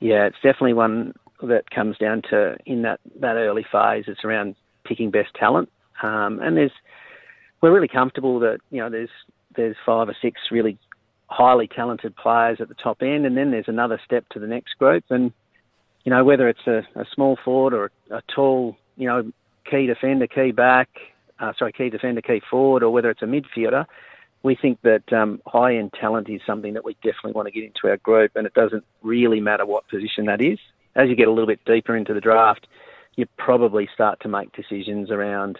Yeah, 0.00 0.26
it's 0.26 0.36
definitely 0.36 0.74
one 0.74 1.14
that 1.42 1.70
comes 1.70 1.98
down 1.98 2.22
to 2.30 2.56
in 2.66 2.82
that, 2.82 3.00
that 3.20 3.36
early 3.36 3.64
phase. 3.70 4.04
It's 4.08 4.24
around 4.24 4.56
picking 4.84 5.10
best 5.10 5.34
talent, 5.34 5.70
um, 6.02 6.40
and 6.40 6.56
there's 6.56 6.72
we're 7.60 7.72
really 7.72 7.88
comfortable 7.88 8.40
that 8.40 8.58
you 8.70 8.78
know 8.80 8.90
there's 8.90 9.10
there's 9.54 9.76
five 9.86 10.08
or 10.08 10.16
six 10.20 10.40
really 10.50 10.78
highly 11.26 11.66
talented 11.66 12.16
players 12.16 12.58
at 12.60 12.68
the 12.68 12.74
top 12.74 13.02
end, 13.02 13.24
and 13.26 13.36
then 13.36 13.50
there's 13.50 13.68
another 13.68 14.00
step 14.04 14.28
to 14.30 14.38
the 14.38 14.46
next 14.46 14.78
group. 14.78 15.04
And 15.10 15.32
you 16.04 16.10
know 16.10 16.24
whether 16.24 16.48
it's 16.48 16.66
a, 16.66 16.86
a 16.94 17.04
small 17.14 17.38
forward 17.44 17.72
or 17.72 17.90
a, 18.10 18.22
tall, 18.34 18.76
you 18.96 19.06
know, 19.06 19.32
key 19.70 19.86
defender, 19.86 20.26
key 20.26 20.50
back, 20.50 20.88
uh, 21.38 21.52
sorry, 21.58 21.72
key 21.72 21.90
defender, 21.90 22.20
key 22.20 22.42
forward, 22.50 22.82
or 22.82 22.90
whether 22.90 23.10
it's 23.10 23.22
a 23.22 23.26
midfielder, 23.26 23.86
we 24.42 24.54
think 24.54 24.80
that 24.82 25.12
um, 25.12 25.40
high 25.46 25.76
end 25.76 25.92
talent 25.98 26.28
is 26.28 26.40
something 26.46 26.74
that 26.74 26.84
we 26.84 26.94
definitely 26.94 27.32
want 27.32 27.46
to 27.46 27.52
get 27.52 27.64
into 27.64 27.88
our 27.88 27.96
group, 27.98 28.32
and 28.34 28.46
it 28.46 28.54
doesn't 28.54 28.84
really 29.02 29.40
matter 29.40 29.64
what 29.64 29.88
position 29.88 30.26
that 30.26 30.40
is. 30.40 30.58
As 30.94 31.08
you 31.08 31.16
get 31.16 31.28
a 31.28 31.30
little 31.30 31.46
bit 31.46 31.64
deeper 31.64 31.96
into 31.96 32.12
the 32.12 32.20
draft, 32.20 32.66
you 33.16 33.26
probably 33.38 33.88
start 33.94 34.20
to 34.20 34.28
make 34.28 34.52
decisions 34.52 35.10
around, 35.10 35.58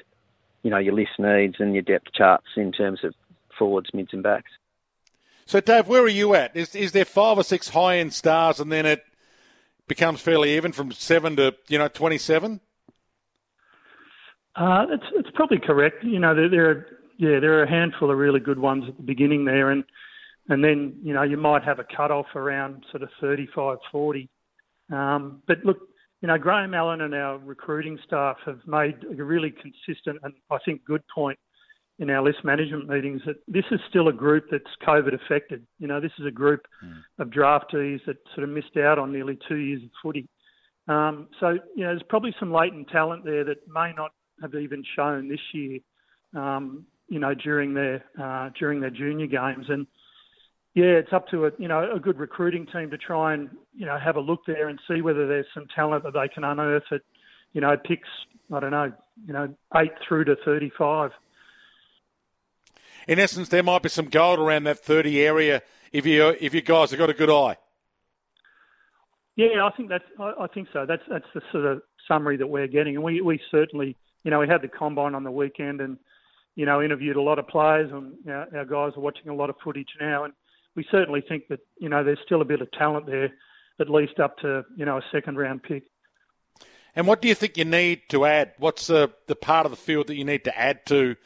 you 0.62 0.70
know, 0.70 0.78
your 0.78 0.94
list 0.94 1.12
needs 1.18 1.56
and 1.58 1.74
your 1.74 1.82
depth 1.82 2.12
charts 2.12 2.46
in 2.56 2.72
terms 2.72 3.04
of 3.04 3.14
forwards, 3.56 3.90
mids, 3.94 4.12
and 4.12 4.22
backs. 4.22 4.50
So, 5.46 5.60
Dave, 5.60 5.86
where 5.86 6.02
are 6.02 6.08
you 6.08 6.34
at? 6.34 6.56
Is 6.56 6.74
is 6.74 6.92
there 6.92 7.04
five 7.04 7.38
or 7.38 7.44
six 7.44 7.70
high 7.70 7.98
end 7.98 8.12
stars, 8.12 8.60
and 8.60 8.70
then 8.72 8.86
it 8.86 9.04
becomes 9.86 10.20
fairly 10.20 10.56
even 10.56 10.72
from 10.72 10.92
seven 10.92 11.36
to 11.36 11.54
you 11.68 11.78
know 11.78 11.88
twenty 11.88 12.18
seven? 12.18 12.60
Uh, 14.54 14.86
it's 14.90 15.04
it's 15.14 15.30
probably 15.34 15.58
correct. 15.58 16.04
You 16.04 16.18
know, 16.18 16.34
there, 16.34 16.48
there 16.48 16.70
are 16.70 16.86
yeah, 17.22 17.38
there 17.38 17.60
are 17.60 17.62
a 17.62 17.70
handful 17.70 18.10
of 18.10 18.18
really 18.18 18.40
good 18.40 18.58
ones 18.58 18.84
at 18.88 18.96
the 18.96 19.02
beginning 19.02 19.44
there, 19.44 19.70
and 19.70 19.84
and 20.48 20.62
then 20.64 20.96
you 21.04 21.14
know 21.14 21.22
you 21.22 21.36
might 21.36 21.62
have 21.62 21.78
a 21.78 21.84
cut 21.96 22.10
off 22.10 22.26
around 22.34 22.84
sort 22.90 23.04
of 23.04 23.10
35, 23.20 23.78
40. 23.92 24.28
Um, 24.90 25.40
but 25.46 25.64
look, 25.64 25.78
you 26.20 26.26
know, 26.26 26.36
Graham 26.36 26.74
Allen 26.74 27.02
and 27.02 27.14
our 27.14 27.38
recruiting 27.38 27.96
staff 28.04 28.38
have 28.44 28.58
made 28.66 28.96
a 29.04 29.22
really 29.22 29.52
consistent 29.52 30.18
and 30.24 30.34
I 30.50 30.58
think 30.64 30.84
good 30.84 31.02
point 31.14 31.38
in 32.00 32.10
our 32.10 32.24
list 32.24 32.38
management 32.42 32.88
meetings 32.88 33.22
that 33.24 33.36
this 33.46 33.64
is 33.70 33.78
still 33.88 34.08
a 34.08 34.12
group 34.12 34.46
that's 34.50 34.64
COVID 34.84 35.14
affected. 35.14 35.64
You 35.78 35.86
know, 35.86 36.00
this 36.00 36.10
is 36.18 36.26
a 36.26 36.32
group 36.32 36.66
mm. 36.84 36.96
of 37.20 37.28
draftees 37.28 38.00
that 38.06 38.16
sort 38.34 38.48
of 38.48 38.50
missed 38.50 38.76
out 38.76 38.98
on 38.98 39.12
nearly 39.12 39.38
two 39.48 39.58
years 39.58 39.82
of 39.84 39.90
footy. 40.02 40.28
Um, 40.88 41.28
so, 41.38 41.50
you 41.76 41.84
know, 41.84 41.90
there's 41.90 42.02
probably 42.08 42.34
some 42.40 42.52
latent 42.52 42.88
talent 42.88 43.24
there 43.24 43.44
that 43.44 43.58
may 43.68 43.92
not 43.96 44.10
have 44.40 44.56
even 44.56 44.82
shown 44.96 45.28
this 45.28 45.38
year, 45.52 45.78
um, 46.34 46.84
you 47.08 47.18
know, 47.18 47.34
during 47.34 47.74
their 47.74 48.04
uh, 48.20 48.50
during 48.58 48.80
their 48.80 48.90
junior 48.90 49.26
games. 49.26 49.66
And 49.68 49.86
yeah, 50.74 50.84
it's 50.84 51.12
up 51.12 51.28
to 51.28 51.46
a 51.46 51.50
you 51.58 51.68
know 51.68 51.92
a 51.94 52.00
good 52.00 52.18
recruiting 52.18 52.66
team 52.66 52.90
to 52.90 52.98
try 52.98 53.34
and 53.34 53.50
you 53.74 53.86
know 53.86 53.98
have 53.98 54.16
a 54.16 54.20
look 54.20 54.40
there 54.46 54.68
and 54.68 54.78
see 54.88 55.02
whether 55.02 55.26
there's 55.26 55.46
some 55.52 55.66
talent 55.74 56.04
that 56.04 56.14
they 56.14 56.28
can 56.28 56.44
unearth 56.44 56.84
at 56.90 57.02
you 57.52 57.60
know 57.60 57.76
picks 57.76 58.08
I 58.52 58.60
don't 58.60 58.70
know 58.70 58.92
you 59.26 59.32
know 59.32 59.54
eight 59.76 59.92
through 60.06 60.24
to 60.24 60.36
thirty 60.44 60.72
five. 60.76 61.10
In 63.08 63.18
essence, 63.18 63.48
there 63.48 63.64
might 63.64 63.82
be 63.82 63.88
some 63.88 64.06
gold 64.06 64.38
around 64.38 64.64
that 64.64 64.78
thirty 64.78 65.20
area 65.20 65.62
if 65.92 66.06
you 66.06 66.28
if 66.40 66.54
you 66.54 66.62
guys 66.62 66.90
have 66.90 66.98
got 66.98 67.10
a 67.10 67.14
good 67.14 67.30
eye. 67.30 67.56
Yeah, 69.36 69.64
I 69.64 69.70
think 69.76 69.88
that's 69.88 70.04
I, 70.18 70.32
I 70.40 70.46
think 70.46 70.68
so. 70.72 70.86
That's 70.86 71.02
that's 71.08 71.26
the 71.34 71.42
sort 71.50 71.66
of 71.66 71.82
summary 72.08 72.36
that 72.38 72.46
we're 72.46 72.66
getting, 72.66 72.96
and 72.96 73.04
we 73.04 73.20
we 73.20 73.40
certainly 73.50 73.96
you 74.24 74.30
know 74.30 74.40
we 74.40 74.48
had 74.48 74.62
the 74.62 74.68
combine 74.68 75.14
on 75.14 75.24
the 75.24 75.30
weekend 75.30 75.80
and 75.80 75.98
you 76.54 76.66
know 76.66 76.82
interviewed 76.82 77.16
a 77.16 77.22
lot 77.22 77.38
of 77.38 77.48
players 77.48 77.90
and 77.92 78.14
our, 78.28 78.48
our 78.56 78.64
guys 78.64 78.96
are 78.96 79.00
watching 79.00 79.28
a 79.28 79.34
lot 79.34 79.50
of 79.50 79.56
footage 79.64 79.88
now 80.00 80.24
and 80.24 80.32
we 80.74 80.86
certainly 80.90 81.22
think 81.26 81.48
that 81.48 81.60
you 81.78 81.88
know 81.88 82.02
there's 82.04 82.18
still 82.24 82.40
a 82.40 82.46
bit 82.46 82.60
of 82.60 82.70
talent 82.72 83.06
there, 83.06 83.30
at 83.80 83.88
least 83.88 84.18
up 84.20 84.38
to 84.38 84.64
you 84.76 84.84
know 84.84 84.98
a 84.98 85.02
second 85.12 85.36
round 85.36 85.62
pick. 85.62 85.84
And 86.94 87.06
what 87.06 87.22
do 87.22 87.28
you 87.28 87.34
think 87.34 87.56
you 87.56 87.64
need 87.64 88.02
to 88.10 88.24
add? 88.24 88.52
What's 88.58 88.86
the 88.86 89.12
the 89.26 89.36
part 89.36 89.66
of 89.66 89.72
the 89.72 89.76
field 89.76 90.06
that 90.08 90.16
you 90.16 90.24
need 90.24 90.44
to 90.44 90.58
add 90.58 90.86
to? 90.86 91.16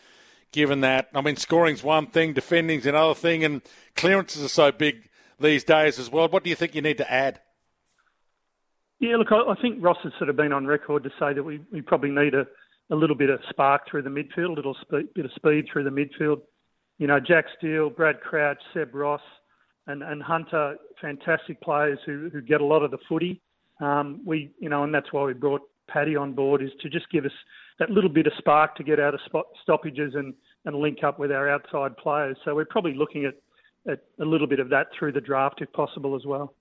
Given 0.53 0.81
that, 0.83 1.09
I 1.13 1.21
mean, 1.21 1.37
scoring's 1.37 1.83
one 1.83 2.07
thing, 2.07 2.33
defending's 2.33 2.87
another 2.87 3.15
thing, 3.15 3.45
and 3.45 3.61
clearances 3.95 4.43
are 4.43 4.49
so 4.49 4.73
big 4.73 5.11
these 5.39 5.65
days 5.65 5.99
as 5.99 6.09
well. 6.09 6.29
What 6.29 6.45
do 6.45 6.51
you 6.51 6.57
think 6.57 6.75
you 6.75 6.81
need 6.81 6.99
to 6.99 7.13
add? 7.13 7.41
Yeah, 8.99 9.17
look, 9.17 9.33
I, 9.33 9.51
I 9.51 9.55
think 9.61 9.85
Ross 9.85 9.99
has 10.05 10.13
sort 10.17 10.31
of 10.31 10.37
been 10.37 10.53
on 10.53 10.67
record 10.67 11.03
to 11.03 11.11
say 11.19 11.35
that 11.35 11.43
we, 11.43 11.61
we 11.71 11.83
probably 11.83 12.11
need 12.11 12.33
a, 12.33 12.47
a 12.91 12.95
little 12.95 13.17
bit 13.17 13.31
of 13.31 13.41
spark 13.51 13.83
through 13.91 14.03
the 14.03 14.11
midfield, 14.11 14.51
a 14.51 14.53
little 14.53 14.77
spe- 14.81 15.13
bit 15.15 15.25
of 15.25 15.31
speed 15.35 15.67
through 15.73 15.85
the 15.85 15.91
midfield. 15.91 16.41
You 16.99 17.07
know, 17.07 17.21
Jack 17.21 17.47
Steele, 17.59 17.91
Brad 17.91 18.21
Crouch, 18.21 18.59
Seb 18.73 18.95
Ross, 18.95 19.21
and, 19.87 20.03
and 20.03 20.23
Hunter, 20.23 20.77
fantastic 21.01 21.61
players 21.61 21.99
who, 22.07 22.31
who 22.33 22.41
get 22.41 22.61
a 22.61 22.65
lot 22.65 22.83
of 22.83 22.91
the 22.91 22.99
footy. 23.09 23.41
Um, 23.81 24.21
we, 24.25 24.51
you 24.59 24.69
know, 24.69 24.85
and 24.85 24.95
that's 24.95 25.13
why 25.13 25.25
we 25.25 25.35
brought 25.35 25.63
Paddy 25.89 26.17
on 26.17 26.33
board 26.33 26.63
is 26.63 26.71
to 26.81 26.89
just 26.89 27.11
give 27.11 27.25
us 27.25 27.33
that 27.79 27.91
little 27.91 28.11
bit 28.11 28.27
of 28.27 28.33
spark 28.39 28.75
to 28.77 28.83
get 28.83 28.99
out 28.99 29.15
of 29.15 29.21
spot, 29.27 29.47
stoppages 29.63 30.15
and, 30.15 30.35
and 30.65 30.77
link 30.77 31.05
up 31.05 31.19
with 31.19 31.31
our 31.31 31.49
outside 31.49 31.97
players. 31.97 32.37
So 32.45 32.55
we're 32.55 32.65
probably 32.65 32.95
looking 32.95 33.25
at, 33.25 33.35
at 33.91 34.01
a 34.21 34.25
little 34.25 34.47
bit 34.47 34.59
of 34.59 34.71
that 34.71 34.89
through 34.99 35.13
the 35.13 35.21
draft 35.21 35.61
if 35.61 35.73
possible 35.73 36.17
as 36.17 36.25
well. 36.25 36.55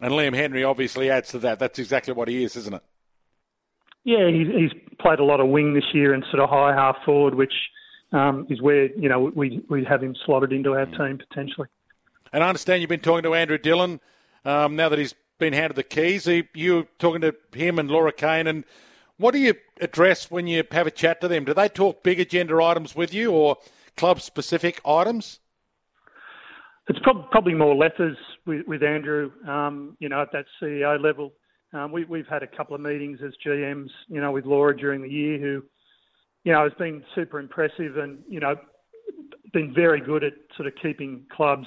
And 0.00 0.12
Liam 0.12 0.34
Henry 0.34 0.62
obviously 0.62 1.10
adds 1.10 1.30
to 1.30 1.38
that. 1.40 1.58
That's 1.58 1.78
exactly 1.78 2.12
what 2.12 2.28
he 2.28 2.44
is, 2.44 2.56
isn't 2.56 2.74
it? 2.74 2.82
Yeah, 4.08 4.30
he's, 4.30 4.46
he's 4.46 4.80
played 4.98 5.18
a 5.18 5.24
lot 5.24 5.38
of 5.38 5.48
wing 5.48 5.74
this 5.74 5.84
year 5.92 6.14
and 6.14 6.24
sort 6.30 6.42
of 6.42 6.48
high 6.48 6.74
half 6.74 6.96
forward, 7.04 7.34
which 7.34 7.52
um, 8.12 8.46
is 8.48 8.62
where 8.62 8.86
you 8.96 9.06
know 9.06 9.30
we 9.34 9.62
we 9.68 9.84
have 9.84 10.02
him 10.02 10.16
slotted 10.24 10.50
into 10.50 10.72
our 10.72 10.86
mm. 10.86 10.96
team 10.96 11.18
potentially. 11.18 11.68
And 12.32 12.42
I 12.42 12.48
understand 12.48 12.80
you've 12.80 12.88
been 12.88 13.00
talking 13.00 13.24
to 13.24 13.34
Andrew 13.34 13.58
Dillon 13.58 14.00
um, 14.46 14.76
now 14.76 14.88
that 14.88 14.98
he's 14.98 15.14
been 15.38 15.52
handed 15.52 15.76
the 15.76 15.82
keys. 15.82 16.26
You 16.26 16.88
talking 16.98 17.20
to 17.20 17.34
him 17.52 17.78
and 17.78 17.90
Laura 17.90 18.10
Kane, 18.10 18.46
and 18.46 18.64
what 19.18 19.32
do 19.32 19.40
you 19.40 19.52
address 19.78 20.30
when 20.30 20.46
you 20.46 20.64
have 20.70 20.86
a 20.86 20.90
chat 20.90 21.20
to 21.20 21.28
them? 21.28 21.44
Do 21.44 21.52
they 21.52 21.68
talk 21.68 22.02
big 22.02 22.18
agenda 22.18 22.56
items 22.64 22.96
with 22.96 23.12
you 23.12 23.32
or 23.32 23.58
club 23.98 24.22
specific 24.22 24.80
items? 24.86 25.38
It's 26.88 26.98
prob- 27.00 27.30
probably 27.30 27.52
more 27.52 27.74
letters 27.74 28.16
with, 28.46 28.66
with 28.66 28.82
Andrew, 28.82 29.32
um, 29.46 29.98
you 30.00 30.08
know, 30.08 30.22
at 30.22 30.32
that 30.32 30.46
CEO 30.62 30.98
level. 30.98 31.34
Um, 31.72 31.92
we, 31.92 32.04
we've 32.04 32.26
had 32.26 32.42
a 32.42 32.46
couple 32.46 32.74
of 32.74 32.80
meetings 32.80 33.18
as 33.24 33.32
GMs, 33.46 33.90
you 34.08 34.20
know, 34.20 34.32
with 34.32 34.46
Laura 34.46 34.76
during 34.76 35.02
the 35.02 35.08
year 35.08 35.38
who 35.38 35.62
you 36.44 36.52
know, 36.52 36.64
has 36.64 36.72
been 36.78 37.04
super 37.14 37.38
impressive 37.38 37.96
and, 37.96 38.20
you 38.26 38.40
know, 38.40 38.56
been 39.52 39.74
very 39.74 40.00
good 40.00 40.24
at 40.24 40.32
sort 40.56 40.66
of 40.66 40.72
keeping 40.80 41.24
clubs 41.30 41.66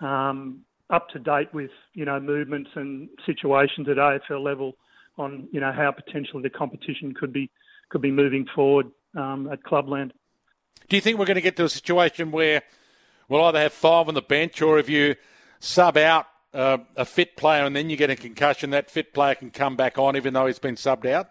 um, 0.00 0.60
up 0.90 1.08
to 1.10 1.18
date 1.18 1.52
with, 1.52 1.70
you 1.94 2.04
know, 2.04 2.18
movements 2.18 2.70
and 2.74 3.08
situations 3.26 3.88
at 3.88 3.96
AFL 3.96 4.42
level 4.42 4.72
on, 5.18 5.48
you 5.52 5.60
know, 5.60 5.72
how 5.72 5.92
potentially 5.92 6.42
the 6.42 6.50
competition 6.50 7.14
could 7.14 7.32
be 7.32 7.50
could 7.90 8.02
be 8.02 8.10
moving 8.10 8.44
forward 8.54 8.86
um, 9.16 9.48
at 9.52 9.62
Clubland. 9.62 10.12
Do 10.88 10.96
you 10.96 11.00
think 11.00 11.18
we're 11.18 11.26
going 11.26 11.36
to 11.36 11.40
get 11.40 11.56
to 11.56 11.64
a 11.64 11.68
situation 11.68 12.30
where 12.30 12.62
we'll 13.28 13.44
either 13.44 13.60
have 13.60 13.72
five 13.72 14.08
on 14.08 14.14
the 14.14 14.22
bench 14.22 14.60
or 14.60 14.78
if 14.78 14.88
you 14.88 15.14
sub 15.60 15.96
out 15.96 16.26
uh, 16.54 16.78
a 16.96 17.04
fit 17.04 17.36
player 17.36 17.64
and 17.64 17.74
then 17.76 17.90
you 17.90 17.96
get 17.96 18.10
a 18.10 18.16
concussion, 18.16 18.70
that 18.70 18.90
fit 18.90 19.12
player 19.12 19.34
can 19.34 19.50
come 19.50 19.76
back 19.76 19.98
on 19.98 20.16
even 20.16 20.34
though 20.34 20.46
he's 20.46 20.58
been 20.58 20.76
subbed 20.76 21.06
out? 21.06 21.30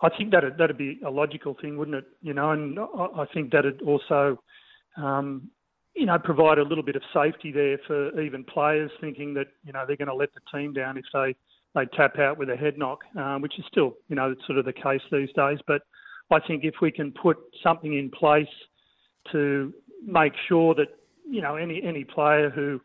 I 0.00 0.08
think 0.16 0.32
that 0.32 0.42
that'd 0.58 0.76
be 0.76 1.00
a 1.04 1.10
logical 1.10 1.56
thing, 1.60 1.78
wouldn't 1.78 1.96
it? 1.96 2.04
You 2.20 2.34
know, 2.34 2.50
and 2.50 2.78
I 2.78 3.24
think 3.32 3.52
that'd 3.52 3.80
also, 3.82 4.38
um, 4.96 5.50
you 5.94 6.04
know, 6.04 6.18
provide 6.18 6.58
a 6.58 6.62
little 6.62 6.84
bit 6.84 6.96
of 6.96 7.02
safety 7.12 7.52
there 7.52 7.78
for 7.86 8.20
even 8.20 8.44
players 8.44 8.90
thinking 9.00 9.34
that 9.34 9.46
you 9.64 9.72
know 9.72 9.84
they're 9.86 9.96
going 9.96 10.08
to 10.08 10.14
let 10.14 10.30
the 10.34 10.40
team 10.52 10.74
down 10.74 10.98
if 10.98 11.04
they 11.14 11.34
they 11.74 11.86
tap 11.96 12.18
out 12.18 12.38
with 12.38 12.50
a 12.50 12.56
head 12.56 12.76
knock, 12.76 13.00
um, 13.16 13.40
which 13.40 13.58
is 13.58 13.64
still 13.70 13.94
you 14.08 14.16
know 14.16 14.34
sort 14.46 14.58
of 14.58 14.66
the 14.66 14.72
case 14.72 15.00
these 15.10 15.30
days. 15.34 15.58
But 15.66 15.82
I 16.30 16.40
think 16.40 16.64
if 16.64 16.74
we 16.82 16.90
can 16.90 17.12
put 17.12 17.38
something 17.62 17.96
in 17.96 18.10
place 18.10 18.46
to 19.32 19.72
make 20.04 20.34
sure 20.48 20.74
that 20.74 20.88
you 21.28 21.42
know 21.42 21.56
any 21.56 21.82
any 21.82 22.04
player 22.04 22.50
who 22.50 22.80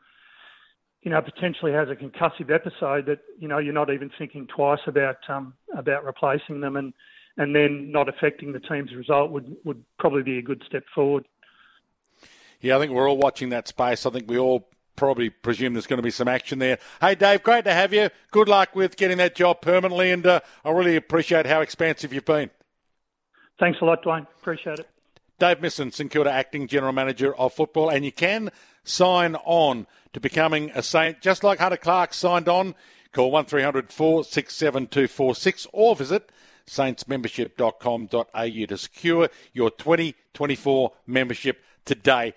you 1.02 1.12
know, 1.12 1.22
potentially 1.22 1.72
has 1.72 1.88
a 1.90 1.96
concussive 1.96 2.52
episode 2.54 3.06
that, 3.06 3.20
you 3.40 3.48
know, 3.48 3.58
you're 3.58 3.74
not 3.74 3.90
even 3.90 4.12
thinking 4.18 4.48
twice 4.48 4.82
about 4.86 5.18
um, 5.30 5.54
about 5.76 6.04
replacing 6.04 6.60
them 6.60 6.76
and, 6.76 6.94
and 7.38 7.56
then 7.56 7.92
not 7.92 8.10
affecting 8.10 8.52
the 8.52 8.60
team's 8.60 8.94
result 8.94 9.32
would, 9.32 9.56
would 9.64 9.84
probably 9.98 10.24
be 10.24 10.38
a 10.38 10.42
good 10.42 10.62
step 10.68 10.84
forward. 10.94 11.26
Yeah, 12.60 12.76
I 12.76 12.80
think 12.80 12.92
we're 12.92 13.10
all 13.10 13.18
watching 13.18 13.50
that 13.50 13.70
space. 13.70 14.06
I 14.06 14.10
think 14.10 14.30
we 14.30 14.38
all 14.38 14.68
probably 14.98 15.30
presume 15.30 15.74
there's 15.74 15.88
going 15.88 16.00
to 16.00 16.04
be 16.04 16.12
some 16.12 16.28
action 16.28 16.60
there. 16.60 16.78
Hey, 17.00 17.16
Dave, 17.16 17.44
great 17.44 17.64
to 17.64 17.74
have 17.74 17.94
you. 17.94 18.10
Good 18.32 18.50
luck 18.50 18.76
with 18.76 18.98
getting 18.98 19.18
that 19.18 19.36
job 19.36 19.62
permanently, 19.62 20.12
and 20.12 20.26
uh, 20.26 20.42
I 20.66 20.72
really 20.72 20.98
appreciate 20.98 21.46
how 21.46 21.62
expansive 21.62 22.12
you've 22.12 22.26
been. 22.26 22.50
Thanks 23.58 23.80
a 23.82 23.86
lot, 23.86 24.04
Dwayne. 24.04 24.28
Appreciate 24.42 24.80
it. 24.80 24.90
Dave 25.40 25.62
Misson, 25.62 25.92
St 25.92 26.12
Kilda 26.12 26.32
Acting 26.32 26.68
General 26.68 26.94
Manager 26.94 27.36
of 27.36 27.54
Football, 27.54 27.90
and 27.90 28.06
you 28.06 28.12
can 28.12 28.52
sign 28.84 29.36
on 29.46 29.88
to 30.14 30.20
becoming 30.20 30.72
a 30.76 30.84
Saint, 30.84 31.22
just 31.22 31.44
like 31.44 31.60
Hunter 31.60 31.78
Clark 31.78 32.14
signed 32.14 32.50
on. 32.50 32.76
Call 33.12 33.32
1300 33.32 33.92
467 33.92 34.88
246 34.88 35.68
or 35.74 35.96
visit 35.96 36.32
saintsmembership.com.au 36.68 38.66
to 38.68 38.78
secure 38.78 39.30
your 39.54 39.72
2024 39.72 40.92
membership 41.08 41.64
today. 41.86 42.34